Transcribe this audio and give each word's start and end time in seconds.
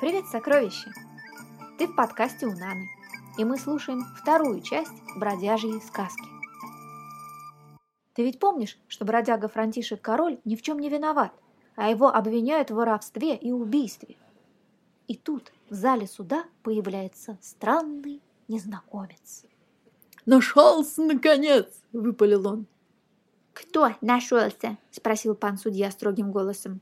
Привет, 0.00 0.26
сокровище! 0.26 0.92
Ты 1.78 1.86
в 1.86 1.94
подкасте 1.94 2.46
у 2.46 2.50
Наны, 2.50 2.88
и 3.38 3.44
мы 3.44 3.56
слушаем 3.56 4.02
вторую 4.16 4.60
часть 4.60 4.92
бродяжьей 5.16 5.80
сказки. 5.80 6.28
Ты 8.12 8.24
ведь 8.24 8.40
помнишь, 8.40 8.76
что 8.88 9.04
бродяга 9.04 9.48
Франтишек 9.48 10.02
Король 10.02 10.40
ни 10.44 10.56
в 10.56 10.62
чем 10.62 10.80
не 10.80 10.88
виноват, 10.88 11.32
а 11.76 11.88
его 11.88 12.08
обвиняют 12.08 12.70
в 12.70 12.74
воровстве 12.74 13.36
и 13.36 13.52
убийстве. 13.52 14.16
И 15.06 15.14
тут 15.16 15.52
в 15.70 15.74
зале 15.74 16.08
суда 16.08 16.44
появляется 16.64 17.38
странный 17.40 18.20
незнакомец. 18.48 19.46
«Нашелся, 20.26 21.02
наконец!»– 21.02 21.66
выпалил 21.92 22.48
он. 22.48 22.66
«Кто 23.52 23.92
нашелся?»– 24.00 24.76
спросил 24.90 25.36
пан 25.36 25.56
судья 25.56 25.92
строгим 25.92 26.32
голосом. 26.32 26.80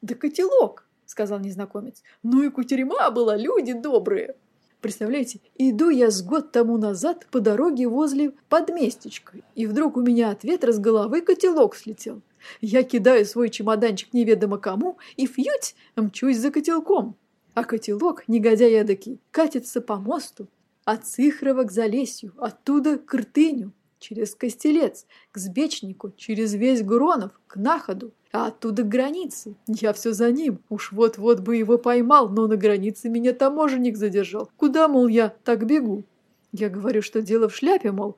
«Да 0.00 0.14
котелок!»– 0.14 0.86
сказал 1.08 1.40
незнакомец. 1.40 2.02
«Ну 2.22 2.42
и 2.42 2.50
кутерьма 2.50 3.10
была, 3.10 3.36
люди 3.36 3.72
добрые!» 3.72 4.36
Представляете, 4.80 5.40
иду 5.56 5.88
я 5.88 6.10
с 6.10 6.22
год 6.22 6.52
тому 6.52 6.76
назад 6.76 7.26
по 7.32 7.40
дороге 7.40 7.88
возле 7.88 8.32
подместечка, 8.48 9.38
и 9.56 9.66
вдруг 9.66 9.96
у 9.96 10.02
меня 10.02 10.30
от 10.30 10.44
ветра 10.44 10.70
с 10.70 10.78
головы 10.78 11.20
котелок 11.22 11.74
слетел. 11.74 12.22
Я 12.60 12.84
кидаю 12.84 13.26
свой 13.26 13.50
чемоданчик 13.50 14.12
неведомо 14.12 14.58
кому 14.58 14.98
и 15.16 15.26
фьють 15.26 15.74
мчусь 15.96 16.38
за 16.38 16.52
котелком. 16.52 17.16
А 17.54 17.64
котелок, 17.64 18.28
негодяй 18.28 18.74
эдакий, 18.74 19.18
катится 19.32 19.80
по 19.80 19.96
мосту, 19.96 20.46
от 20.84 21.06
Сыхрова 21.08 21.64
к 21.64 21.72
Залесью, 21.72 22.32
оттуда 22.36 22.98
к 22.98 23.12
Ртыню, 23.12 23.72
через 23.98 24.34
Костелец, 24.34 25.06
к 25.32 25.38
Сбечнику, 25.38 26.12
через 26.16 26.54
весь 26.54 26.82
Гронов, 26.82 27.32
к 27.46 27.56
Находу, 27.56 28.12
а 28.32 28.48
оттуда 28.48 28.82
к 28.82 28.88
границе. 28.88 29.54
Я 29.66 29.92
все 29.92 30.12
за 30.12 30.30
ним, 30.30 30.60
уж 30.68 30.92
вот-вот 30.92 31.40
бы 31.40 31.56
его 31.56 31.78
поймал, 31.78 32.28
но 32.28 32.46
на 32.46 32.56
границе 32.56 33.08
меня 33.08 33.32
таможенник 33.32 33.96
задержал. 33.96 34.50
Куда, 34.56 34.88
мол, 34.88 35.08
я 35.08 35.34
так 35.44 35.66
бегу? 35.66 36.04
Я 36.52 36.68
говорю, 36.68 37.02
что 37.02 37.22
дело 37.22 37.48
в 37.48 37.54
шляпе, 37.54 37.92
мол. 37.92 38.16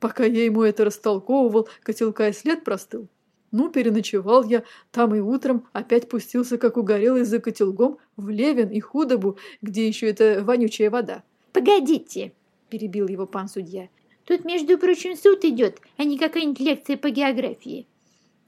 Пока 0.00 0.24
я 0.24 0.44
ему 0.44 0.62
это 0.62 0.84
растолковывал, 0.84 1.68
котелка 1.82 2.28
и 2.28 2.32
след 2.32 2.64
простыл. 2.64 3.08
Ну, 3.52 3.70
переночевал 3.70 4.42
я 4.44 4.64
там 4.90 5.14
и 5.14 5.20
утром 5.20 5.68
опять 5.72 6.08
пустился, 6.08 6.58
как 6.58 6.76
угорелый 6.76 7.22
за 7.22 7.38
котелком, 7.38 7.98
в 8.16 8.28
Левин 8.28 8.68
и 8.68 8.80
Худобу, 8.80 9.38
где 9.62 9.86
еще 9.86 10.08
эта 10.10 10.42
вонючая 10.42 10.90
вода. 10.90 11.22
«Погодите!»– 11.52 12.32
перебил 12.68 13.06
его 13.06 13.26
пан 13.26 13.48
судья. 13.48 13.88
Тут, 14.24 14.44
между 14.44 14.78
прочим, 14.78 15.16
суд 15.16 15.44
идет, 15.44 15.80
а 15.96 16.04
не 16.04 16.18
какая-нибудь 16.18 16.60
лекция 16.60 16.96
по 16.96 17.10
географии. 17.10 17.86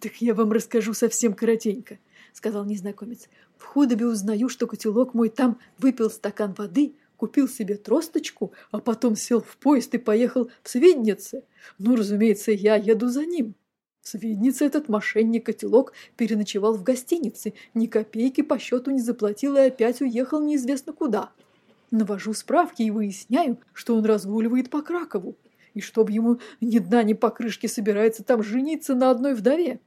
«Так 0.01 0.17
я 0.21 0.35
вам 0.35 0.53
расскажу 0.53 0.95
совсем 0.95 1.35
коротенько»,— 1.35 1.99
сказал 2.33 2.65
незнакомец. 2.65 3.29
«В 3.59 3.65
худобе 3.65 4.07
узнаю, 4.07 4.49
что 4.49 4.67
котелок 4.67 5.15
мой 5.15 5.29
там 5.29 5.59
выпил 5.79 6.11
стакан 6.11 6.55
воды, 6.57 6.95
купил 7.17 7.49
себе 7.49 7.77
тросточку, 7.77 8.53
а 8.71 8.79
потом 8.79 9.17
сел 9.17 9.41
в 9.41 9.57
поезд 9.57 9.95
и 9.95 9.99
поехал 9.99 10.51
в 10.63 10.69
Свиднице. 10.69 11.45
Ну, 11.79 11.97
разумеется, 11.97 12.53
я 12.53 12.77
еду 12.77 13.09
за 13.09 13.25
ним». 13.27 13.55
В 14.03 14.09
Свиднице 14.09 14.65
этот 14.65 14.89
мошенник-котелок 14.89 15.93
переночевал 16.17 16.75
в 16.75 16.83
гостинице, 16.83 17.55
ни 17.75 17.87
копейки 17.87 18.43
по 18.43 18.59
счету 18.59 18.93
не 18.93 19.01
заплатил 19.01 19.57
и 19.57 19.61
опять 19.61 20.01
уехал 20.01 20.41
неизвестно 20.41 20.93
куда. 20.93 21.33
Навожу 21.91 22.33
справки 22.35 22.83
и 22.83 22.91
выясняю, 22.91 23.59
что 23.73 23.97
он 23.97 24.05
разгуливает 24.05 24.71
по 24.71 24.83
Кракову 24.83 25.37
и 25.77 25.81
чтоб 25.83 26.09
ему 26.09 26.41
ни 26.63 26.79
дна, 26.79 27.03
ни 27.03 27.13
покрышки 27.13 27.67
собирается 27.67 28.25
там 28.25 28.43
жениться 28.43 28.95
на 28.95 29.11
одной 29.11 29.35
вдове. 29.35 29.79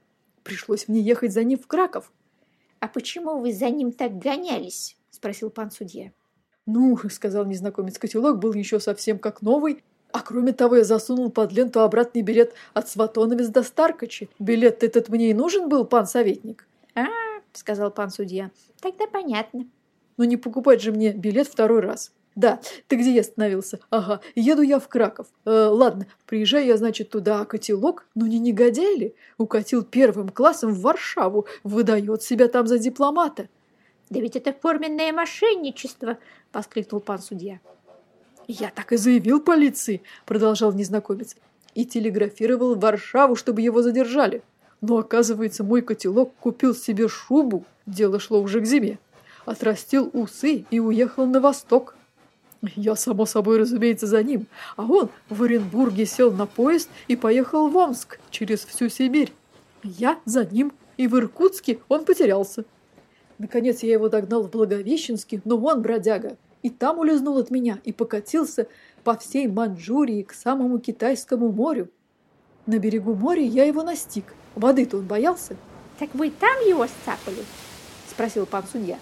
Пришлось 0.44 0.86
мне 0.86 1.00
ехать 1.00 1.32
за 1.32 1.42
ним 1.42 1.58
в 1.58 1.66
Краков.— 1.66 2.12
А 2.80 2.86
почему 2.86 3.38
вы 3.40 3.52
за 3.52 3.68
ним 3.68 3.90
так 3.92 4.16
гонялись?— 4.16 4.96
спросил 5.10 5.50
пан 5.50 5.72
судья.— 5.72 6.12
Ну,— 6.66 6.96
сказал 7.10 7.44
незнакомец,— 7.44 7.98
котелок 7.98 8.38
был 8.38 8.52
еще 8.52 8.78
совсем 8.78 9.18
как 9.18 9.42
новый, 9.42 9.82
а 10.12 10.20
кроме 10.20 10.52
того, 10.52 10.76
я 10.76 10.84
засунул 10.84 11.30
под 11.30 11.52
ленту 11.52 11.80
обратный 11.80 12.22
билет 12.22 12.54
от 12.72 12.88
Сватоновец 12.88 13.48
до 13.48 13.64
Старкачи. 13.64 14.30
Билет 14.38 14.84
этот 14.84 15.08
мне 15.08 15.30
и 15.30 15.34
нужен 15.34 15.68
был, 15.68 15.84
пан 15.84 16.06
советник.— 16.06 16.68
А,— 16.94 17.06
сказал 17.52 17.90
пан 17.90 18.10
судья,— 18.10 18.52
тогда 18.80 19.08
понятно.— 19.08 19.66
Но 20.16 20.24
не 20.24 20.36
покупать 20.36 20.82
же 20.82 20.92
мне 20.92 21.12
билет 21.12 21.48
второй 21.48 21.80
раз. 21.80 22.12
Да, 22.36 22.60
ты 22.86 22.96
где 22.96 23.12
я 23.12 23.22
остановился? 23.22 23.80
Ага, 23.90 24.20
еду 24.34 24.62
я 24.62 24.78
в 24.78 24.88
Краков. 24.88 25.26
Э, 25.44 25.66
ладно, 25.66 26.06
приезжаю 26.26 26.66
я, 26.66 26.76
значит, 26.76 27.10
туда, 27.10 27.40
а 27.40 27.44
котелок, 27.44 28.06
ну 28.14 28.26
не 28.26 28.38
негодяй 28.38 28.96
ли? 28.96 29.14
Укатил 29.36 29.82
первым 29.82 30.28
классом 30.28 30.72
в 30.72 30.80
Варшаву, 30.80 31.46
выдает 31.64 32.22
себя 32.22 32.48
там 32.48 32.66
за 32.66 32.78
дипломата. 32.78 33.48
Да 34.10 34.20
ведь 34.20 34.36
это 34.36 34.52
форменное 34.52 35.12
мошенничество, 35.12 36.18
воскликнул 36.52 37.00
пан 37.00 37.18
судья. 37.18 37.60
Я 38.46 38.70
так 38.70 38.92
и 38.92 38.96
заявил 38.96 39.40
полиции, 39.40 40.02
продолжал 40.26 40.72
незнакомец, 40.72 41.36
и 41.74 41.84
телеграфировал 41.84 42.74
в 42.74 42.80
Варшаву, 42.80 43.36
чтобы 43.36 43.60
его 43.60 43.82
задержали. 43.82 44.42
Но, 44.80 44.98
оказывается, 44.98 45.62
мой 45.62 45.82
котелок 45.82 46.34
купил 46.40 46.74
себе 46.74 47.06
шубу, 47.06 47.64
дело 47.86 48.18
шло 48.18 48.40
уже 48.40 48.60
к 48.60 48.66
зиме, 48.66 48.98
отрастил 49.44 50.10
усы 50.12 50.64
и 50.70 50.80
уехал 50.80 51.26
на 51.26 51.40
восток. 51.40 51.94
Я, 52.62 52.94
само 52.94 53.24
собой, 53.24 53.58
разумеется, 53.58 54.06
за 54.06 54.22
ним, 54.22 54.46
а 54.76 54.84
он 54.84 55.08
в 55.30 55.42
Оренбурге 55.42 56.04
сел 56.04 56.30
на 56.30 56.46
поезд 56.46 56.90
и 57.08 57.16
поехал 57.16 57.68
в 57.68 57.76
Омск 57.76 58.20
через 58.30 58.64
всю 58.64 58.90
Сибирь. 58.90 59.32
Я 59.82 60.18
за 60.26 60.44
ним, 60.44 60.72
и 60.98 61.06
в 61.06 61.16
Иркутске 61.16 61.78
он 61.88 62.04
потерялся. 62.04 62.64
Наконец 63.38 63.82
я 63.82 63.92
его 63.92 64.10
догнал 64.10 64.42
в 64.42 64.50
Благовещенске, 64.50 65.40
но 65.46 65.56
он 65.56 65.80
бродяга, 65.80 66.36
и 66.62 66.68
там 66.68 66.98
улизнул 66.98 67.38
от 67.38 67.50
меня 67.50 67.78
и 67.84 67.92
покатился 67.92 68.66
по 69.04 69.16
всей 69.16 69.48
Манчжурии 69.48 70.22
к 70.22 70.34
самому 70.34 70.78
Китайскому 70.78 71.50
морю. 71.50 71.88
На 72.66 72.78
берегу 72.78 73.14
моря 73.14 73.42
я 73.42 73.64
его 73.64 73.82
настиг. 73.82 74.34
Воды-то 74.54 74.98
он 74.98 75.06
боялся. 75.06 75.56
«Так 75.98 76.10
вы 76.14 76.30
там 76.30 76.60
его 76.66 76.86
сцапали?»– 76.86 77.44
спросил 78.10 78.44
пан 78.44 78.64
судья. 78.70 78.98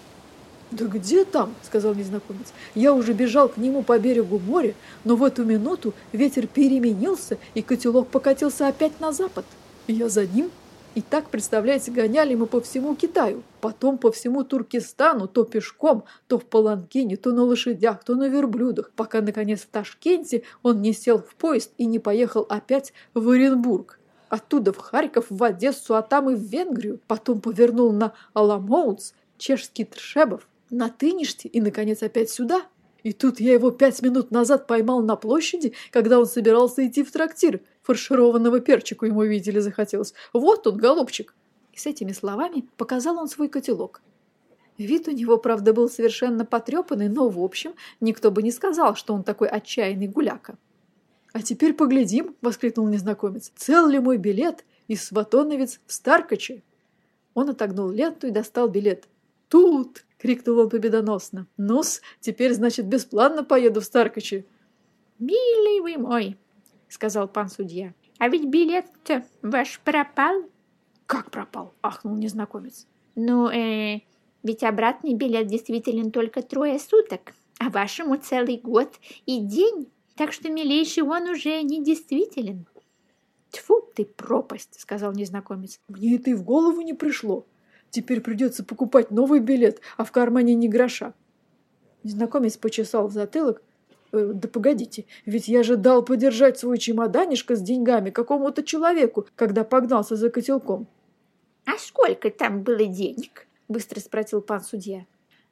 «Да 0.71 0.85
где 0.85 1.25
там?»– 1.25 1.55
сказал 1.63 1.95
незнакомец. 1.95 2.53
«Я 2.75 2.93
уже 2.93 3.13
бежал 3.13 3.49
к 3.49 3.57
нему 3.57 3.81
по 3.81 3.97
берегу 3.97 4.37
моря, 4.37 4.75
но 5.03 5.15
в 5.15 5.23
эту 5.23 5.43
минуту 5.43 5.93
ветер 6.11 6.45
переменился, 6.45 7.39
и 7.55 7.63
котелок 7.63 8.07
покатился 8.09 8.67
опять 8.67 8.99
на 8.99 9.11
запад. 9.11 9.45
Я 9.87 10.09
за 10.09 10.27
ним. 10.27 10.51
И 10.95 11.01
так, 11.01 11.29
представляете, 11.29 11.91
гоняли 11.91 12.35
мы 12.35 12.45
по 12.45 12.61
всему 12.61 12.95
Китаю, 12.95 13.43
потом 13.61 13.97
по 13.97 14.11
всему 14.11 14.43
Туркестану, 14.43 15.27
то 15.27 15.43
пешком, 15.43 16.03
то 16.27 16.37
в 16.37 16.45
паланкине, 16.45 17.15
то 17.15 17.31
на 17.31 17.43
лошадях, 17.43 18.03
то 18.03 18.15
на 18.15 18.27
верблюдах, 18.27 18.91
пока, 18.95 19.21
наконец, 19.21 19.61
в 19.61 19.67
Ташкенте 19.67 20.43
он 20.63 20.81
не 20.81 20.93
сел 20.93 21.19
в 21.19 21.35
поезд 21.35 21.71
и 21.77 21.85
не 21.85 21.99
поехал 21.99 22.45
опять 22.49 22.93
в 23.13 23.29
Оренбург. 23.29 23.99
Оттуда 24.29 24.73
в 24.73 24.77
Харьков, 24.77 25.25
в 25.29 25.43
Одессу, 25.43 25.95
а 25.95 26.01
там 26.01 26.29
и 26.29 26.35
в 26.35 26.41
Венгрию. 26.41 26.99
Потом 27.07 27.41
повернул 27.41 27.91
на 27.91 28.13
Аламоутс, 28.33 29.13
чешский 29.37 29.85
Тршебов, 29.85 30.47
на 30.69 30.89
Тыниште 30.89 31.47
и, 31.47 31.61
наконец, 31.61 32.03
опять 32.03 32.29
сюда. 32.29 32.63
И 33.03 33.13
тут 33.13 33.39
я 33.39 33.53
его 33.53 33.71
пять 33.71 34.01
минут 34.01 34.31
назад 34.31 34.67
поймал 34.67 35.01
на 35.01 35.15
площади, 35.15 35.73
когда 35.91 36.19
он 36.19 36.25
собирался 36.25 36.85
идти 36.85 37.03
в 37.03 37.11
трактир. 37.11 37.61
Фаршированного 37.83 38.59
перчику 38.59 39.05
ему, 39.05 39.23
видели, 39.23 39.59
захотелось. 39.59 40.13
Вот 40.33 40.67
он, 40.67 40.77
голубчик. 40.77 41.33
И 41.73 41.77
с 41.77 41.85
этими 41.85 42.11
словами 42.11 42.67
показал 42.77 43.17
он 43.17 43.27
свой 43.27 43.47
котелок. 43.47 44.01
Вид 44.77 45.07
у 45.07 45.11
него, 45.11 45.37
правда, 45.37 45.73
был 45.73 45.89
совершенно 45.89 46.45
потрепанный, 46.45 47.09
но, 47.09 47.27
в 47.29 47.41
общем, 47.41 47.73
никто 47.99 48.31
бы 48.31 48.41
не 48.41 48.51
сказал, 48.51 48.95
что 48.95 49.13
он 49.13 49.23
такой 49.23 49.49
отчаянный 49.49 50.07
гуляка. 50.07 50.57
«А 51.33 51.41
теперь 51.41 51.73
поглядим»,— 51.73 52.35
воскликнул 52.41 52.87
незнакомец. 52.87 53.51
«Цел 53.55 53.87
ли 53.87 53.99
мой 53.99 54.17
билет 54.17 54.65
из 54.87 55.03
Сватоновец 55.03 55.79
в 55.85 55.93
Старкаче?» 55.93 56.63
Он 57.33 57.49
отогнул 57.49 57.89
ленту 57.89 58.27
и 58.27 58.31
достал 58.31 58.67
билет. 58.67 59.05
«Тут!»— 59.49 60.05
крикнул 60.17 60.59
он 60.59 60.69
победоносно. 60.69 61.47
«Ну-с, 61.57 62.01
теперь, 62.19 62.53
значит, 62.53 62.85
бесплатно 62.85 63.43
поеду 63.43 63.81
в 63.81 63.83
Старкачи». 63.83 64.45
«Милый 65.17 65.81
вы 65.81 65.97
мой!»— 66.01 66.37
сказал 66.87 67.27
пан 67.27 67.49
судья. 67.49 67.93
«А 68.19 68.29
ведь 68.29 68.45
билет-то 68.45 69.25
ваш 69.41 69.81
пропал?» 69.81 70.45
«Как 71.05 71.31
пропал?»— 71.31 71.73
ахнул 71.81 72.15
незнакомец. 72.15 72.87
«Ну, 73.15 73.49
э, 73.49 74.01
ведь 74.43 74.63
обратный 74.63 75.15
билет 75.15 75.47
действителен 75.47 76.11
только 76.11 76.41
трое 76.41 76.79
суток, 76.79 77.33
а 77.59 77.69
вашему 77.69 78.15
целый 78.17 78.57
год 78.57 78.93
и 79.25 79.39
день, 79.39 79.91
так 80.15 80.31
что, 80.31 80.49
милейший, 80.49 81.03
он 81.03 81.23
уже 81.29 81.61
не 81.63 81.83
действителен». 81.83 82.67
«Тьфу 83.49 83.81
ты, 83.95 84.05
пропасть!»— 84.05 84.75
сказал 84.79 85.11
незнакомец. 85.13 85.79
«Мне 85.87 86.17
это 86.17 86.29
и 86.29 86.35
в 86.35 86.43
голову 86.43 86.81
не 86.81 86.93
пришло. 86.93 87.47
Теперь 87.91 88.21
придется 88.21 88.63
покупать 88.63 89.11
новый 89.11 89.39
билет, 89.39 89.81
а 89.97 90.03
в 90.03 90.11
кармане 90.11 90.53
ни 90.53 90.67
гроша. 90.67 91.13
Незнакомец 92.03 92.57
почесал 92.57 93.07
в 93.07 93.13
затылок. 93.13 93.61
«Э, 94.11 94.31
«Да 94.33 94.47
погодите, 94.47 95.05
ведь 95.25 95.47
я 95.47 95.63
же 95.63 95.77
дал 95.77 96.03
подержать 96.03 96.57
свой 96.57 96.77
чемоданишко 96.77 97.55
с 97.55 97.61
деньгами 97.61 98.09
какому-то 98.09 98.63
человеку, 98.63 99.27
когда 99.35 99.63
погнался 99.63 100.15
за 100.15 100.29
котелком». 100.29 100.87
«А 101.65 101.77
сколько 101.77 102.29
там 102.31 102.63
было 102.63 102.85
денег?»– 102.85 103.47
быстро 103.67 103.99
спросил 103.99 104.41
пан 104.41 104.61
судья. 104.61 105.05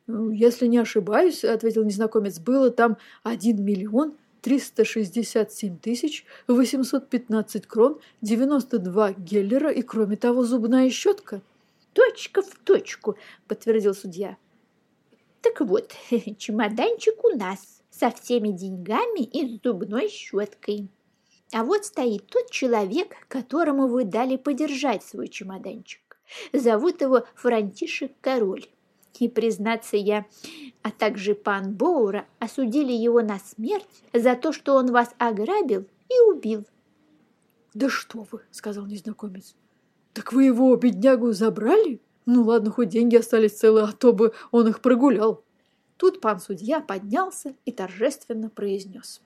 «Ну, 0.08 0.32
«Если 0.32 0.68
не 0.68 0.78
ошибаюсь,— 0.78 1.44
ответил 1.44 1.84
незнакомец,— 1.84 2.40
было 2.40 2.72
там 2.72 2.98
один 3.24 3.64
миллион 3.64 4.16
367 4.42 5.78
тысяч 5.78 6.26
815 6.48 7.68
крон, 7.68 8.00
92 8.22 9.14
геллера 9.14 9.70
и, 9.70 9.82
кроме 9.82 10.16
того, 10.16 10.44
зубная 10.44 10.90
щетка». 10.90 11.42
«Точка 11.94 12.42
в 12.42 12.56
точку!»— 12.64 13.18
подтвердил 13.48 13.94
судья. 13.94 14.38
«Так 15.42 15.62
вот, 15.62 15.94
чемоданчик 16.38 17.24
у 17.24 17.30
нас 17.30 17.82
со 17.90 18.12
всеми 18.12 18.50
деньгами 18.50 19.24
и 19.24 19.60
зубной 19.64 20.10
щеткой. 20.10 20.90
А 21.54 21.64
вот 21.64 21.86
стоит 21.86 22.28
тот 22.28 22.52
человек, 22.52 23.16
которому 23.28 23.88
вы 23.88 24.04
дали 24.04 24.36
подержать 24.36 25.04
свой 25.04 25.30
чемоданчик. 25.30 26.20
Зовут 26.54 27.02
его 27.02 27.26
Франтишек 27.36 28.12
Король. 28.22 28.66
И, 29.20 29.28
признаться 29.28 29.98
я, 29.98 30.26
а 30.84 30.92
также 30.92 31.34
пан 31.34 31.74
Боура 31.74 32.28
осудили 32.38 32.92
его 32.92 33.22
на 33.22 33.40
смерть 33.40 33.88
за 34.14 34.36
то, 34.36 34.52
что 34.52 34.76
он 34.76 34.92
вас 34.92 35.10
ограбил 35.18 35.88
и 36.08 36.20
убил. 36.30 36.66
«Да 37.74 37.90
что 37.90 38.28
вы!»— 38.32 38.42
сказал 38.52 38.86
незнакомец. 38.86 39.56
«Так 40.18 40.34
вы 40.34 40.46
его, 40.46 40.76
беднягу, 40.76 41.32
забрали? 41.32 42.02
Ну 42.26 42.42
ладно, 42.42 42.72
хоть 42.72 42.90
деньги 42.90 43.16
остались 43.16 43.60
целы, 43.60 43.82
а 43.82 43.92
то 43.92 44.14
бы 44.14 44.34
он 44.50 44.68
их 44.68 44.82
прогулял». 44.82 45.44
Тут 45.96 46.22
пан 46.22 46.40
судья 46.40 46.80
поднялся 46.80 47.54
и 47.66 47.72
торжественно 47.72 48.50
произнес. 48.50 49.22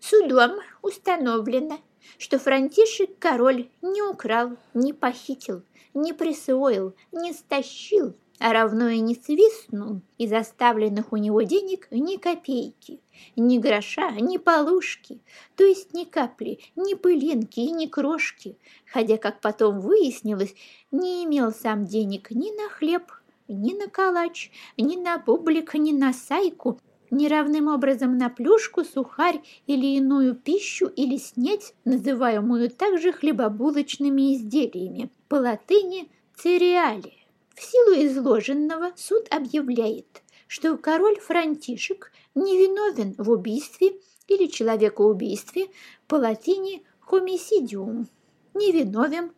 Судом 0.00 0.58
установлено, 0.82 1.78
что 2.18 2.40
Франтишек 2.40 3.16
король 3.20 3.68
не 3.80 4.02
украл, 4.02 4.56
не 4.74 4.92
похитил, 4.92 5.62
не 5.94 6.12
присвоил, 6.12 6.96
не 7.12 7.32
стащил, 7.32 8.16
а 8.42 8.52
равно 8.52 8.88
и 8.88 8.98
не 8.98 9.14
свистнул 9.14 10.00
из 10.18 10.32
оставленных 10.32 11.12
у 11.12 11.16
него 11.16 11.42
денег 11.42 11.86
ни 11.92 12.16
копейки, 12.16 12.98
ни 13.36 13.58
гроша, 13.58 14.10
ни 14.10 14.36
полушки, 14.36 15.20
то 15.54 15.62
есть 15.62 15.94
ни 15.94 16.02
капли, 16.02 16.58
ни 16.74 16.94
пылинки 16.94 17.60
и 17.60 17.70
ни 17.70 17.86
крошки, 17.86 18.58
хотя, 18.84 19.16
как 19.16 19.40
потом 19.40 19.78
выяснилось, 19.78 20.56
не 20.90 21.24
имел 21.24 21.52
сам 21.52 21.84
денег 21.84 22.32
ни 22.32 22.50
на 22.50 22.68
хлеб, 22.68 23.12
ни 23.46 23.74
на 23.74 23.86
калач, 23.86 24.50
ни 24.76 24.96
на 24.96 25.18
бублик, 25.18 25.74
ни 25.74 25.92
на 25.92 26.12
сайку, 26.12 26.80
ни 27.12 27.28
равным 27.28 27.68
образом 27.68 28.18
на 28.18 28.28
плюшку, 28.28 28.82
сухарь 28.82 29.40
или 29.68 29.86
иную 29.98 30.34
пищу 30.34 30.86
или 30.86 31.16
снеть, 31.16 31.74
называемую 31.84 32.70
также 32.70 33.12
хлебобулочными 33.12 34.34
изделиями, 34.34 35.12
по 35.28 35.36
латыни 35.36 36.10
«цереали». 36.34 37.21
В 37.54 37.62
силу 37.62 38.06
изложенного 38.06 38.92
суд 38.96 39.26
объявляет, 39.30 40.22
что 40.46 40.76
король 40.76 41.18
Франтишек 41.20 42.12
невиновен 42.34 43.14
в 43.18 43.30
убийстве 43.30 43.94
или 44.28 44.46
человекоубийстве 44.46 45.66
по 46.06 46.14
латыни 46.14 46.82
«homicidium», 47.10 48.06
невиновен 48.54 49.32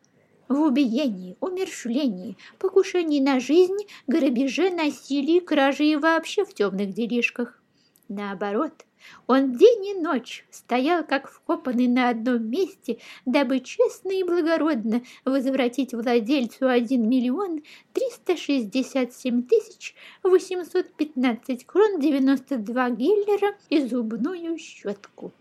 в 0.49 0.61
убиении, 0.61 1.37
умершлении, 1.41 2.37
покушении 2.59 3.21
на 3.21 3.41
жизнь, 3.41 3.79
грабеже, 4.07 4.71
насилии, 4.71 5.41
краже 5.41 5.85
и 5.85 5.97
вообще 5.97 6.45
в 6.45 6.55
темных 6.55 6.93
делишках. 6.93 7.64
Наоборот, 8.09 8.85
он 9.27 9.57
день 9.57 9.87
и 9.87 9.95
ночь 9.95 10.45
стоял 10.51 11.05
как 11.05 11.31
вкопанный 11.31 11.89
на 11.89 12.11
одном 12.11 12.49
месте, 12.51 12.99
дабы 13.25 13.61
честно 13.61 14.11
и 14.11 14.23
благородно 14.23 15.03
возвратить 15.25 15.95
владельцу 15.95 16.69
1 16.69 17.09
миллион 17.09 17.63
367 17.95 19.43
тысяч 19.45 19.95
815 20.23 21.67
крон 21.67 21.99
92 21.99 22.91
геллера 22.91 23.57
и 23.71 23.81
зубную 23.81 24.59
щетку. 24.59 25.33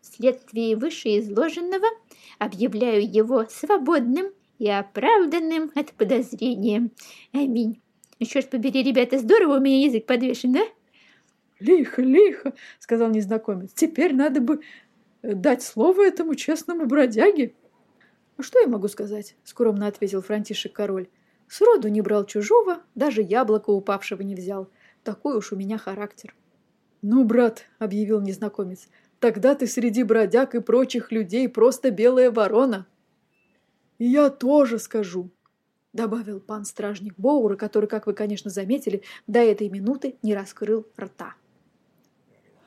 Вследствие 0.00 0.76
вышеизложенного 0.76 1.88
объявляю 2.38 3.02
его 3.02 3.44
свободным 3.50 4.30
и 4.58 4.70
оправданным 4.70 5.70
от 5.74 5.92
подозрения. 5.92 6.88
Аминь. 7.32 7.80
Еще 8.18 8.40
ж 8.40 8.46
побери, 8.46 8.82
ребята, 8.82 9.18
здорово 9.18 9.58
у 9.58 9.60
меня 9.60 9.84
язык 9.84 10.06
подвешен, 10.06 10.52
да? 10.52 10.62
«Лихо, 11.58 12.02
лихо!»— 12.02 12.54
сказал 12.78 13.10
незнакомец. 13.10 13.72
«Теперь 13.74 14.14
надо 14.14 14.40
бы 14.40 14.60
э, 15.22 15.34
дать 15.34 15.62
слово 15.62 16.06
этому 16.06 16.34
честному 16.34 16.86
бродяге». 16.86 17.54
«А 18.36 18.42
что 18.42 18.60
я 18.60 18.66
могу 18.66 18.88
сказать?»— 18.88 19.36
скромно 19.44 19.86
ответил 19.86 20.20
Франтишек 20.20 20.74
король. 20.74 21.08
«Сроду 21.48 21.88
не 21.88 22.02
брал 22.02 22.26
чужого, 22.26 22.82
даже 22.94 23.22
яблоко 23.22 23.70
упавшего 23.70 24.20
не 24.22 24.34
взял. 24.34 24.68
Такой 25.02 25.36
уж 25.36 25.52
у 25.52 25.56
меня 25.56 25.78
характер». 25.78 26.34
«Ну, 27.00 27.24
брат»,— 27.24 27.64
объявил 27.78 28.20
незнакомец,— 28.20 28.88
«тогда 29.20 29.54
ты 29.54 29.66
среди 29.66 30.02
бродяг 30.02 30.54
и 30.54 30.60
прочих 30.60 31.10
людей 31.12 31.48
просто 31.48 31.90
белая 31.90 32.30
ворона». 32.30 32.86
«И 33.98 34.06
я 34.06 34.28
тоже 34.28 34.78
скажу»,— 34.78 35.30
добавил 35.94 36.40
пан-стражник 36.40 37.14
Боура, 37.16 37.56
который, 37.56 37.86
как 37.86 38.06
вы, 38.06 38.12
конечно, 38.12 38.50
заметили, 38.50 39.02
до 39.26 39.38
этой 39.38 39.70
минуты 39.70 40.16
не 40.22 40.34
раскрыл 40.34 40.86
рта. 41.00 41.34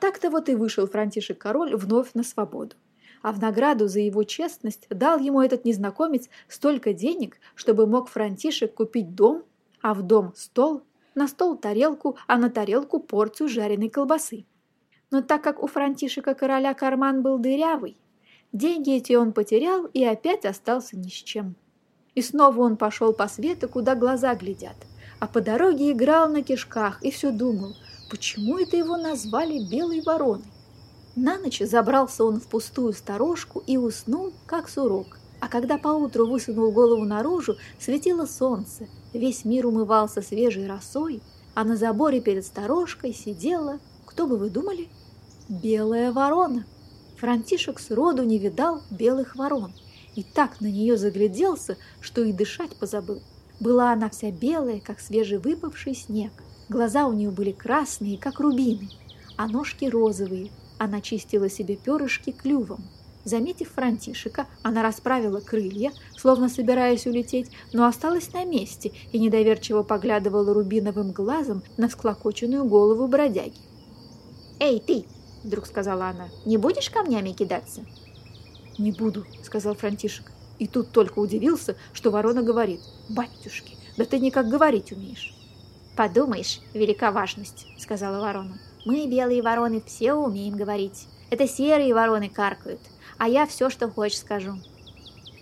Так-то 0.00 0.30
вот 0.30 0.48
и 0.48 0.54
вышел 0.54 0.86
Франтишек 0.86 1.38
Король 1.38 1.76
вновь 1.76 2.14
на 2.14 2.22
свободу. 2.22 2.74
А 3.22 3.32
в 3.32 3.40
награду 3.40 3.86
за 3.86 4.00
его 4.00 4.24
честность 4.24 4.86
дал 4.88 5.18
ему 5.18 5.42
этот 5.42 5.66
незнакомец 5.66 6.30
столько 6.48 6.94
денег, 6.94 7.36
чтобы 7.54 7.86
мог 7.86 8.08
Франтишек 8.08 8.74
купить 8.74 9.14
дом, 9.14 9.44
а 9.82 9.92
в 9.92 10.02
дом 10.02 10.32
стол, 10.34 10.82
на 11.14 11.28
стол 11.28 11.56
тарелку, 11.56 12.16
а 12.26 12.38
на 12.38 12.48
тарелку 12.48 12.98
порцию 12.98 13.50
жареной 13.50 13.90
колбасы. 13.90 14.46
Но 15.10 15.20
так 15.20 15.42
как 15.42 15.62
у 15.62 15.66
Франтишека 15.66 16.34
короля 16.34 16.72
карман 16.72 17.20
был 17.20 17.38
дырявый, 17.38 17.98
деньги 18.52 18.96
эти 18.96 19.12
он 19.12 19.34
потерял 19.34 19.84
и 19.84 20.02
опять 20.02 20.46
остался 20.46 20.96
ни 20.96 21.08
с 21.08 21.12
чем. 21.12 21.56
И 22.14 22.22
снова 22.22 22.62
он 22.62 22.78
пошел 22.78 23.12
по 23.12 23.28
свету, 23.28 23.68
куда 23.68 23.94
глаза 23.94 24.34
глядят, 24.34 24.76
а 25.18 25.26
по 25.26 25.42
дороге 25.42 25.92
играл 25.92 26.30
на 26.30 26.42
кишках 26.42 27.02
и 27.02 27.10
все 27.10 27.32
думал– 27.32 27.74
Почему 28.10 28.58
это 28.58 28.76
его 28.76 28.96
назвали 28.96 29.64
белой 29.64 30.02
вороной? 30.02 30.44
На 31.14 31.38
ночь 31.38 31.60
забрался 31.60 32.24
он 32.24 32.40
в 32.40 32.48
пустую 32.48 32.92
сторожку 32.92 33.62
и 33.66 33.76
уснул, 33.76 34.32
как 34.46 34.68
сурок. 34.68 35.18
А 35.40 35.48
когда 35.48 35.78
поутру 35.78 36.26
высунул 36.26 36.72
голову 36.72 37.04
наружу, 37.04 37.56
светило 37.78 38.26
солнце, 38.26 38.88
весь 39.12 39.44
мир 39.44 39.66
умывался 39.66 40.22
свежей 40.22 40.66
росой, 40.66 41.22
а 41.54 41.64
на 41.64 41.76
заборе 41.76 42.20
перед 42.20 42.44
сторожкой 42.44 43.14
сидела, 43.14 43.78
кто 44.04 44.26
бы 44.26 44.36
вы 44.36 44.50
думали, 44.50 44.88
белая 45.48 46.12
ворона. 46.12 46.66
Франтишек 47.18 47.78
сроду 47.78 48.24
не 48.24 48.38
видал 48.38 48.82
белых 48.90 49.36
ворон 49.36 49.72
и 50.14 50.22
так 50.22 50.60
на 50.60 50.66
нее 50.66 50.96
загляделся, 50.96 51.76
что 52.00 52.22
и 52.24 52.32
дышать 52.32 52.76
позабыл. 52.76 53.22
Была 53.60 53.92
она 53.92 54.10
вся 54.10 54.30
белая, 54.30 54.80
как 54.80 55.00
свежевыпавший 55.00 55.94
снег. 55.94 56.32
Глаза 56.70 57.08
у 57.08 57.12
нее 57.12 57.30
были 57.32 57.50
красные, 57.50 58.16
как 58.16 58.38
рубины, 58.38 58.90
а 59.36 59.48
ножки 59.48 59.86
розовые. 59.86 60.52
Она 60.78 61.00
чистила 61.00 61.50
себе 61.50 61.74
перышки 61.74 62.30
клювом. 62.30 62.84
Заметив 63.24 63.72
Франтишека, 63.72 64.46
она 64.62 64.80
расправила 64.84 65.40
крылья, 65.40 65.90
словно 66.16 66.48
собираясь 66.48 67.08
улететь, 67.08 67.50
но 67.72 67.86
осталась 67.86 68.32
на 68.32 68.44
месте 68.44 68.92
и 69.10 69.18
недоверчиво 69.18 69.82
поглядывала 69.82 70.54
рубиновым 70.54 71.10
глазом 71.10 71.64
на 71.76 71.88
всклокоченную 71.88 72.64
голову 72.64 73.08
бродяги. 73.08 73.58
«Эй, 74.60 74.78
ты!»– 74.78 75.06
вдруг 75.42 75.66
сказала 75.66 76.06
она. 76.06 76.28
«Не 76.46 76.56
будешь 76.56 76.88
камнями 76.88 77.32
кидаться?» 77.32 77.84
«Не 78.78 78.92
буду»,– 78.92 79.26
сказал 79.42 79.74
Франтишек. 79.74 80.30
И 80.60 80.68
тут 80.68 80.92
только 80.92 81.18
удивился, 81.18 81.74
что 81.92 82.12
ворона 82.12 82.42
говорит. 82.44 82.80
«Батюшки, 83.08 83.76
да 83.96 84.04
ты 84.04 84.20
никак 84.20 84.48
говорить 84.48 84.92
умеешь». 84.92 85.39
«Подумаешь, 86.00 86.60
велика 86.72 87.12
важность»,— 87.12 87.66
сказала 87.78 88.22
ворона. 88.22 88.58
«Мы, 88.86 89.06
белые 89.06 89.42
вороны, 89.42 89.82
все 89.84 90.14
умеем 90.14 90.56
говорить. 90.56 91.06
Это 91.28 91.46
серые 91.46 91.92
вороны 91.92 92.30
каркают, 92.30 92.80
а 93.18 93.28
я 93.28 93.44
все, 93.44 93.68
что 93.68 93.90
хочешь, 93.90 94.20
скажу». 94.20 94.54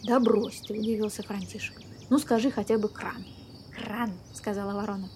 «Да 0.03 0.19
брось 0.19 0.61
ты»,— 0.67 0.75
удивился 0.81 1.23
Франтишек. 1.23 1.81
«Ну, 2.11 2.19
скажи 2.19 2.51
хотя 2.51 2.77
бы 2.77 2.89
кран». 2.89 3.25
«Кран»,— 3.73 4.11
сказала 4.35 4.73
ворона. 4.73 5.09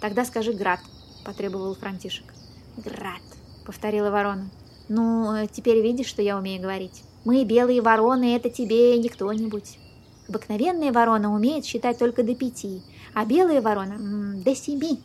«Тогда 0.00 0.24
скажи 0.24 0.54
град»,— 0.54 0.80
потребовал 1.26 1.74
Франтишек. 1.74 2.32
«Град»,— 2.78 3.20
повторила 3.66 4.10
ворона. 4.10 4.48
«Ну, 4.88 5.46
теперь 5.52 5.82
видишь, 5.82 6.06
что 6.06 6.22
я 6.22 6.38
умею 6.38 6.62
говорить. 6.62 7.02
Мы, 7.26 7.44
белые 7.44 7.82
вороны, 7.82 8.34
это 8.34 8.48
тебе 8.48 8.96
не 8.96 9.10
кто-нибудь. 9.10 9.78
Обыкновенная 10.28 10.92
ворона 10.92 11.32
умеет 11.32 11.64
считать 11.64 11.98
только 11.98 12.22
до 12.22 12.34
пяти, 12.34 12.82
а 13.14 13.24
белая 13.24 13.62
ворона 13.62 13.94
м, 13.94 14.42
до 14.42 14.54
семи. 14.54 15.00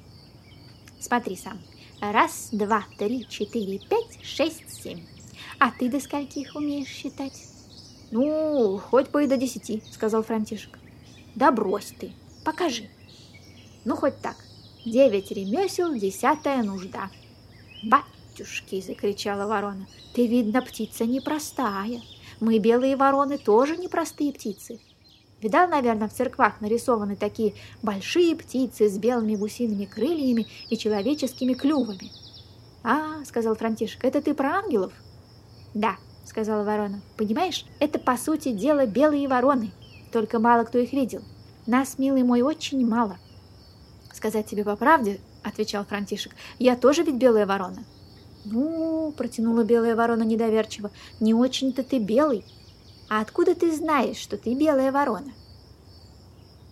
Смотри 0.99 1.37
сам. 1.37 1.59
Раз, 2.01 2.49
два, 2.51 2.83
три, 2.97 3.25
четыре, 3.29 3.79
пять, 3.79 4.19
шесть, 4.21 4.69
семь. 4.69 5.05
А 5.59 5.71
ты 5.71 5.89
до 5.89 6.01
скольких 6.01 6.55
умеешь 6.55 6.87
считать? 6.87 7.41
Ну, 8.11 8.77
хоть 8.77 9.09
бы 9.09 9.23
и 9.23 9.27
до 9.27 9.37
десяти, 9.37 9.81
сказал 9.91 10.23
Франтишек. 10.23 10.77
Да 11.35 11.51
брось 11.51 11.93
ты, 11.97 12.11
покажи. 12.43 12.89
Ну, 13.85 13.95
хоть 13.95 14.19
так. 14.19 14.35
Девять 14.85 15.31
ремесел, 15.31 15.95
десятая 15.95 16.61
нужда. 16.63 17.09
«Батюшки!»– 17.83 18.81
закричала 18.85 19.47
ворона. 19.47 19.87
«Ты, 20.13 20.27
видно, 20.27 20.61
птица 20.61 21.05
непростая. 21.05 22.01
Мы, 22.39 22.57
белые 22.59 22.95
вороны, 22.95 23.37
тоже 23.37 23.77
непростые 23.77 24.31
птицы. 24.33 24.79
Видал, 25.43 25.67
наверное, 25.67 26.07
в 26.07 26.13
церквах 26.13 26.61
нарисованы 26.61 27.17
такие 27.17 27.53
большие 27.81 28.33
птицы 28.33 28.87
с 28.87 28.97
белыми 28.97 29.35
гусиными 29.35 29.83
крыльями 29.83 30.47
и 30.69 30.77
человеческими 30.77 31.53
клювами. 31.53 32.11
«А,— 32.81 33.25
сказал 33.25 33.53
Франтишек,— 33.55 33.99
это 34.05 34.21
ты 34.21 34.33
про 34.33 34.55
ангелов?» 34.55 34.93
«Да,— 35.73 35.97
сказала 36.25 36.63
ворона. 36.63 37.01
«Понимаешь, 37.17 37.65
это, 37.79 37.99
по 37.99 38.15
сути 38.15 38.53
дела, 38.53 38.85
белые 38.85 39.27
вороны. 39.27 39.71
Только 40.13 40.39
мало 40.39 40.63
кто 40.63 40.79
их 40.79 40.93
видел. 40.93 41.21
Нас, 41.67 41.99
милый 41.99 42.23
мой, 42.23 42.41
очень 42.41 42.87
мало». 42.87 43.17
«Сказать 44.13 44.45
тебе 44.45 44.63
по 44.63 44.77
правде,— 44.77 45.19
отвечал 45.43 45.83
Франтишек,— 45.83 46.31
я 46.59 46.77
тоже 46.77 47.03
ведь 47.03 47.15
белая 47.15 47.45
ворона». 47.45 47.83
«Ну,— 48.45 49.13
протянула 49.17 49.65
белая 49.65 49.97
ворона 49.97 50.23
недоверчиво,— 50.23 50.89
не 51.19 51.33
очень-то 51.33 51.83
ты 51.83 51.99
белый. 51.99 52.45
А 53.13 53.21
откуда 53.21 53.53
ты 53.53 53.71
знаешь, 53.71 54.17
что 54.17 54.37
ты 54.37 54.55
белая 54.55 54.91
ворона? 54.91 55.33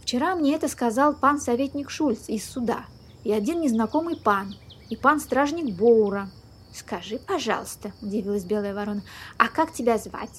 Вчера 0.02 0.36
мне 0.36 0.56
это 0.56 0.68
сказал 0.70 1.14
пан 1.14 1.40
советник 1.40 1.92
Шульц 1.92 2.30
из 2.30 2.44
суда, 2.50 2.86
и 3.24 3.32
один 3.32 3.62
незнакомый 3.62 4.16
пан, 4.16 4.56
и 4.90 4.96
пан-стражник 4.96 5.76
Боура. 5.76 6.32
Скажи, 6.74 7.20
пожалуйста, 7.20 7.92
удивилась 8.02 8.44
белая 8.44 8.74
ворона, 8.74 9.04
а 9.38 9.50
как 9.50 9.72
тебя 9.72 10.00
звать? 10.00 10.32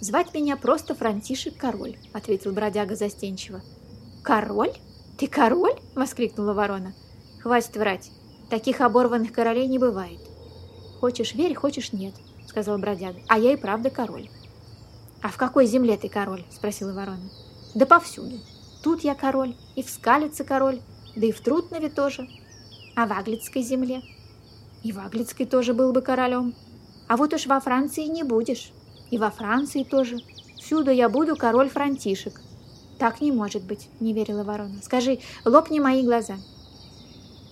Звать 0.00 0.34
меня 0.34 0.58
просто 0.58 0.94
Франтишек 0.94 1.56
Король, 1.56 1.96
ответил 2.12 2.52
бродяга 2.52 2.94
застенчиво. 2.94 3.62
Король? 4.22 4.74
Ты 5.16 5.28
король? 5.28 5.80
воскликнула 5.94 6.52
ворона. 6.52 6.92
Хватит 7.40 7.74
врать, 7.74 8.10
таких 8.50 8.82
оборванных 8.82 9.32
королей 9.32 9.66
не 9.66 9.78
бывает. 9.78 10.20
Хочешь 11.00 11.32
верь, 11.32 11.54
хочешь 11.54 11.94
нет, 11.94 12.12
сказал 12.46 12.76
бродяга, 12.76 13.20
а 13.28 13.38
я 13.38 13.54
и 13.54 13.56
правда 13.56 13.88
король. 13.88 14.28
«А 15.22 15.28
в 15.28 15.36
какой 15.36 15.66
земле 15.66 15.96
ты 15.96 16.08
король?»– 16.08 16.44
спросила 16.50 16.92
ворона. 16.92 17.30
«Да 17.74 17.86
повсюду. 17.86 18.40
Тут 18.82 19.04
я 19.04 19.14
король, 19.14 19.54
и 19.76 19.82
в 19.82 19.88
Скалице 19.88 20.42
король, 20.42 20.80
да 21.14 21.26
и 21.26 21.32
в 21.32 21.40
Трутнове 21.40 21.88
тоже. 21.88 22.28
А 22.96 23.06
в 23.06 23.12
Аглицкой 23.12 23.62
земле? 23.62 24.02
И 24.82 24.90
в 24.90 24.98
Аглицкой 24.98 25.46
тоже 25.46 25.74
был 25.74 25.92
бы 25.92 26.02
королем. 26.02 26.54
А 27.08 27.16
вот 27.16 27.32
уж 27.32 27.46
во 27.46 27.60
Франции 27.60 28.04
не 28.04 28.24
будешь. 28.24 28.72
И 29.10 29.18
во 29.18 29.30
Франции 29.30 29.84
тоже. 29.84 30.16
Всюду 30.58 30.90
я 30.90 31.08
буду 31.08 31.36
король 31.36 31.70
Франтишек». 31.70 32.40
«Так 32.98 33.20
не 33.20 33.30
может 33.30 33.64
быть»,– 33.64 33.88
не 34.00 34.12
верила 34.12 34.42
ворона. 34.42 34.82
«Скажи, 34.82 35.20
лопни 35.44 35.78
мои 35.78 36.04
глаза». 36.04 36.36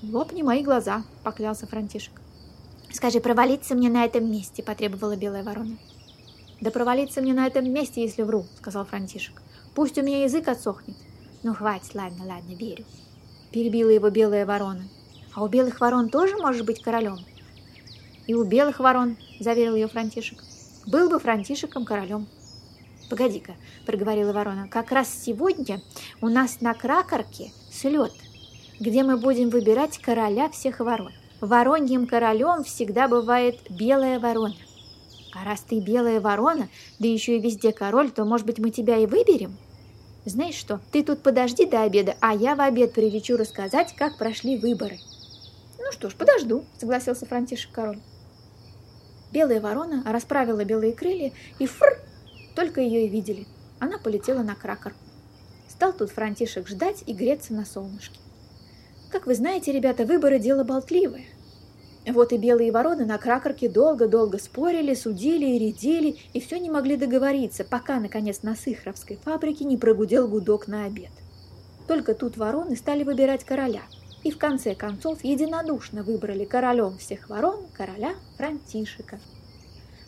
«Лопни 0.02 0.42
мои 0.42 0.62
глаза»,– 0.62 1.04
поклялся 1.24 1.66
Франтишек. 1.66 2.20
«Скажи, 2.92 3.20
провалиться 3.20 3.74
мне 3.74 3.90
на 3.90 4.04
этом 4.04 4.30
месте»,– 4.30 4.62
потребовала 4.64 5.16
белая 5.16 5.44
ворона. 5.44 5.76
«Да 6.60 6.70
провалиться 6.70 7.22
мне 7.22 7.32
на 7.32 7.46
этом 7.46 7.72
месте, 7.72 8.02
если 8.02 8.22
вру»,— 8.22 8.44
сказал 8.58 8.84
Франтишек. 8.84 9.40
«Пусть 9.74 9.96
у 9.96 10.02
меня 10.02 10.24
язык 10.24 10.48
отсохнет». 10.48 10.96
«Ну, 11.42 11.54
хватит, 11.54 11.94
ладно, 11.94 12.24
ладно, 12.26 12.54
верю». 12.54 12.84
Перебила 13.50 13.88
его 13.88 14.10
белая 14.10 14.44
ворона. 14.44 14.84
«А 15.34 15.42
у 15.42 15.48
белых 15.48 15.80
ворон 15.80 16.10
тоже 16.10 16.36
можешь 16.36 16.62
быть 16.62 16.82
королем?» 16.82 17.18
«И 18.26 18.34
у 18.34 18.44
белых 18.44 18.78
ворон»,— 18.78 19.16
заверил 19.40 19.74
ее 19.74 19.88
Франтишек. 19.88 20.38
«Был 20.86 21.08
бы 21.08 21.18
Франтишеком 21.18 21.86
королем». 21.86 22.26
«Погоди-ка»,— 23.08 23.54
проговорила 23.86 24.32
ворона,— 24.32 24.68
«как 24.70 24.92
раз 24.92 25.08
сегодня 25.08 25.80
у 26.20 26.28
нас 26.28 26.60
на 26.60 26.74
Кракорке 26.74 27.52
слет, 27.72 28.12
где 28.78 29.02
мы 29.02 29.16
будем 29.16 29.48
выбирать 29.48 29.98
короля 29.98 30.50
всех 30.50 30.80
ворон. 30.80 31.12
Вороньим 31.40 32.06
королем 32.06 32.64
всегда 32.64 33.08
бывает 33.08 33.58
белая 33.70 34.20
ворона. 34.20 34.54
А 35.32 35.44
раз 35.44 35.60
ты 35.60 35.78
белая 35.80 36.20
ворона, 36.20 36.68
да 36.98 37.06
еще 37.06 37.36
и 37.36 37.40
везде 37.40 37.72
король, 37.72 38.10
то, 38.10 38.24
может 38.24 38.46
быть, 38.46 38.58
мы 38.58 38.70
тебя 38.70 38.98
и 38.98 39.06
выберем? 39.06 39.56
Знаешь 40.24 40.54
что, 40.54 40.80
ты 40.92 41.02
тут 41.02 41.22
подожди 41.22 41.64
до 41.66 41.82
обеда, 41.82 42.16
а 42.20 42.34
я 42.34 42.54
в 42.54 42.60
обед 42.60 42.92
прилечу 42.92 43.36
рассказать, 43.36 43.94
как 43.96 44.18
прошли 44.18 44.58
выборы. 44.58 44.98
Ну 45.78 45.92
что 45.92 46.10
ж, 46.10 46.14
подожду, 46.14 46.64
согласился 46.78 47.26
Франтишек 47.26 47.70
король. 47.72 47.98
Белая 49.32 49.60
ворона 49.60 50.02
расправила 50.04 50.64
белые 50.64 50.92
крылья 50.92 51.32
и 51.58 51.66
фр, 51.66 51.98
только 52.54 52.80
ее 52.80 53.06
и 53.06 53.08
видели. 53.08 53.46
Она 53.78 53.98
полетела 53.98 54.42
на 54.42 54.54
кракер. 54.54 54.94
Стал 55.68 55.92
тут 55.92 56.10
Франтишек 56.10 56.68
ждать 56.68 57.04
и 57.06 57.14
греться 57.14 57.54
на 57.54 57.64
солнышке. 57.64 58.18
Как 59.10 59.26
вы 59.26 59.34
знаете, 59.34 59.72
ребята, 59.72 60.04
выборы– 60.04 60.38
дело 60.40 60.64
болтливое. 60.64 61.24
Вот 62.06 62.32
и 62.32 62.38
белые 62.38 62.72
вороны 62.72 63.04
на 63.04 63.18
кракорке 63.18 63.68
долго-долго 63.68 64.38
спорили, 64.38 64.94
судили 64.94 65.44
и 65.44 65.58
редили, 65.58 66.16
и 66.32 66.40
все 66.40 66.58
не 66.58 66.70
могли 66.70 66.96
договориться, 66.96 67.62
пока, 67.62 68.00
наконец, 68.00 68.42
на 68.42 68.56
Сыхровской 68.56 69.16
фабрике 69.16 69.64
не 69.64 69.76
прогудел 69.76 70.26
гудок 70.26 70.66
на 70.66 70.86
обед. 70.86 71.10
Только 71.86 72.14
тут 72.14 72.36
вороны 72.36 72.76
стали 72.76 73.04
выбирать 73.04 73.44
короля, 73.44 73.82
и 74.22 74.30
в 74.30 74.38
конце 74.38 74.74
концов 74.74 75.22
единодушно 75.22 76.02
выбрали 76.02 76.44
королем 76.44 76.96
всех 76.96 77.28
ворон 77.28 77.66
короля 77.74 78.14
Франтишека. 78.38 79.20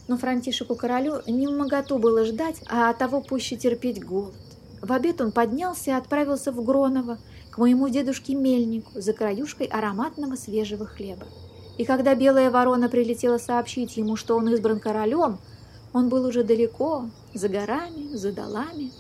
Но 0.09 0.17
Франтишеку 0.17 0.75
королю 0.75 1.21
не 1.27 1.47
моготу 1.47 1.99
было 1.99 2.25
ждать, 2.25 2.63
а 2.69 2.93
того 2.95 3.21
пуще 3.21 3.57
терпеть 3.57 4.03
голод. 4.03 4.35
В 4.81 4.93
обед 4.93 5.21
он 5.21 5.31
поднялся 5.31 5.91
и 5.91 5.95
отправился 5.95 6.53
в 6.53 6.65
Гроново, 6.65 7.19
к 7.51 7.59
моему 7.59 7.89
дедушке 7.89 8.35
Мельнику, 8.35 9.01
за 9.01 9.13
краюшкой 9.13 9.67
ароматного 9.67 10.37
свежего 10.37 10.87
хлеба. 10.87 11.27
И 11.83 11.85
когда 11.85 12.15
белая 12.15 12.49
ворона 12.49 12.89
прилетела 12.89 13.39
сообщить 13.39 13.97
ему, 13.97 14.15
что 14.15 14.37
он 14.37 14.49
избран 14.55 14.79
королем, 14.79 15.39
он 15.93 16.11
был 16.11 16.25
уже 16.25 16.45
далеко, 16.45 17.11
за 17.35 17.49
горами, 17.49 18.15
за 18.15 18.31
долами. 18.31 18.93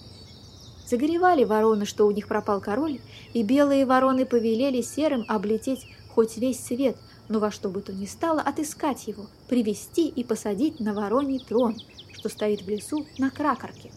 Загоревали 0.84 1.44
вороны, 1.44 1.86
что 1.86 2.08
у 2.08 2.10
них 2.10 2.26
пропал 2.26 2.60
король, 2.60 2.98
и 3.34 3.44
белые 3.44 3.86
вороны 3.86 4.26
повелели 4.26 4.82
серым 4.82 5.24
облететь 5.28 5.86
хоть 6.12 6.38
весь 6.38 6.58
свет, 6.58 6.96
но 7.28 7.38
во 7.38 7.52
что 7.52 7.68
бы 7.68 7.82
то 7.82 7.92
ни 7.92 8.04
стало 8.04 8.40
отыскать 8.40 9.06
его, 9.06 9.26
привести 9.48 10.08
и 10.08 10.24
посадить 10.24 10.80
на 10.80 10.92
вороний 10.92 11.38
трон, 11.38 11.76
что 12.14 12.28
стоит 12.28 12.62
в 12.62 12.68
лесу 12.68 13.06
на 13.16 13.30
кракорке. 13.30 13.92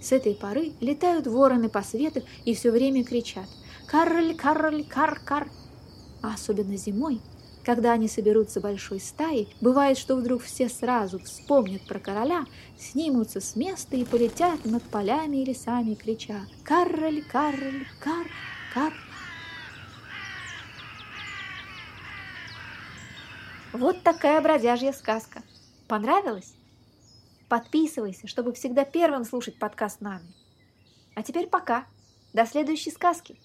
С 0.00 0.10
этой 0.10 0.34
поры 0.34 0.72
летают 0.80 1.28
вороны 1.28 1.68
по 1.68 1.82
свету 1.82 2.22
и 2.44 2.56
все 2.56 2.72
время 2.72 3.04
кричат 3.04 3.46
«Карль, 3.86 4.34
Карль, 4.34 4.82
Кар-Кар!» 4.82 5.48
А 6.22 6.34
особенно 6.34 6.76
зимой 6.76 7.20
когда 7.70 7.92
они 7.92 8.08
соберутся 8.08 8.60
большой 8.60 8.98
стаей, 8.98 9.48
бывает, 9.60 9.96
что 9.96 10.16
вдруг 10.16 10.42
все 10.42 10.68
сразу 10.68 11.20
вспомнят 11.20 11.86
про 11.86 12.00
короля, 12.00 12.44
снимутся 12.76 13.40
с 13.40 13.54
места 13.54 13.96
и 13.96 14.04
полетят 14.04 14.64
над 14.64 14.82
полями 14.82 15.36
и 15.36 15.44
лесами, 15.44 15.94
крича 15.94 16.46
«Карль, 16.64 17.22
Карль, 17.22 17.86
Кар, 18.00 18.26
Кар!» 18.74 18.92
Вот 23.72 24.02
такая 24.02 24.40
бродяжья 24.40 24.90
сказка. 24.90 25.44
Понравилась? 25.86 26.54
Подписывайся, 27.48 28.26
чтобы 28.26 28.52
всегда 28.52 28.84
первым 28.84 29.24
слушать 29.24 29.60
подкаст 29.60 30.00
Наны. 30.00 30.26
А 31.14 31.22
теперь 31.22 31.46
пока. 31.46 31.86
До 32.32 32.46
следующей 32.46 32.90
сказки. 32.90 33.36